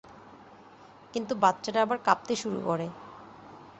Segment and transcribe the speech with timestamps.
[1.13, 2.87] কিন্তু বাচ্চাটা আবার কাঁপতে শুরু করে।